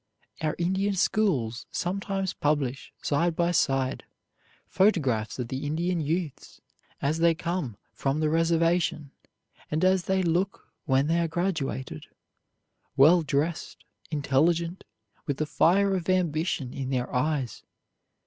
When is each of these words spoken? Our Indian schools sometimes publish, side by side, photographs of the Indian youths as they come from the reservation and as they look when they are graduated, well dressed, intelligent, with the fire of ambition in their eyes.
Our 0.41 0.55
Indian 0.57 0.95
schools 0.95 1.67
sometimes 1.69 2.33
publish, 2.33 2.91
side 3.03 3.35
by 3.35 3.51
side, 3.51 4.03
photographs 4.67 5.37
of 5.37 5.49
the 5.49 5.63
Indian 5.63 5.99
youths 6.01 6.59
as 7.03 7.19
they 7.19 7.35
come 7.35 7.77
from 7.93 8.19
the 8.19 8.27
reservation 8.31 9.11
and 9.69 9.85
as 9.85 10.05
they 10.05 10.23
look 10.23 10.67
when 10.85 11.05
they 11.05 11.19
are 11.19 11.27
graduated, 11.27 12.07
well 12.97 13.21
dressed, 13.21 13.85
intelligent, 14.09 14.85
with 15.27 15.37
the 15.37 15.45
fire 15.45 15.93
of 15.95 16.09
ambition 16.09 16.73
in 16.73 16.89
their 16.89 17.13
eyes. 17.13 17.61